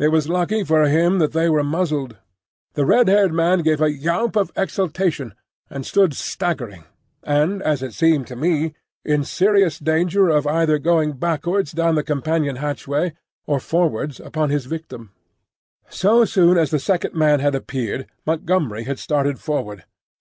It 0.00 0.08
was 0.08 0.28
lucky 0.28 0.64
for 0.64 0.88
him 0.88 1.20
that 1.20 1.30
they 1.30 1.48
were 1.48 1.62
muzzled. 1.62 2.16
The 2.74 2.84
red 2.84 3.06
haired 3.06 3.32
man 3.32 3.60
gave 3.60 3.80
a 3.80 3.88
yawp 3.92 4.34
of 4.34 4.50
exultation 4.56 5.32
and 5.70 5.86
stood 5.86 6.12
staggering, 6.12 6.86
and 7.22 7.62
as 7.62 7.80
it 7.80 7.94
seemed 7.94 8.26
to 8.26 8.34
me 8.34 8.74
in 9.04 9.22
serious 9.22 9.78
danger 9.78 10.28
of 10.28 10.44
either 10.44 10.80
going 10.80 11.12
backwards 11.12 11.70
down 11.70 11.94
the 11.94 12.02
companion 12.02 12.56
hatchway 12.56 13.12
or 13.46 13.60
forwards 13.60 14.18
upon 14.18 14.50
his 14.50 14.66
victim. 14.66 15.12
So 15.88 16.24
soon 16.24 16.58
as 16.58 16.72
the 16.72 16.80
second 16.80 17.14
man 17.14 17.38
had 17.38 17.54
appeared, 17.54 18.08
Montgomery 18.26 18.82
had 18.82 18.98
started 18.98 19.38
forward. 19.38 19.84